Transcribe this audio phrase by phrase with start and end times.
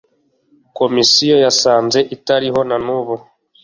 [0.77, 3.15] komisiyo yasanze itariho nanubu